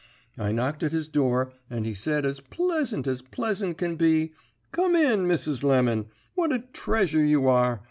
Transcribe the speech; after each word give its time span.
I 0.35 0.51
knocked 0.51 0.81
at 0.81 0.93
his 0.93 1.07
door, 1.07 1.53
and 1.69 1.85
he 1.85 1.93
said 1.93 2.25
as 2.25 2.39
pleasant 2.39 3.05
as 3.05 3.21
pleasant 3.21 3.77
can 3.77 3.97
be, 3.97 4.33
'Come 4.71 4.95
in, 4.95 5.27
Mrs. 5.27 5.61
Lemon. 5.63 6.07
What 6.33 6.51
a 6.51 6.57
treasure 6.73 7.23
you 7.23 7.47
are! 7.47 7.79